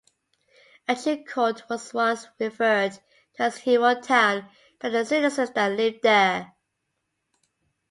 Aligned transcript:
Agincourt 0.87 1.69
was 1.69 1.93
once 1.93 2.25
referred 2.39 2.93
to 3.35 3.43
as 3.43 3.57
"hero 3.57 3.93
town" 4.01 4.49
by 4.79 4.89
the 4.89 5.05
citizens 5.05 5.51
that 5.51 5.73
lived 5.77 5.99
there. 6.01 6.55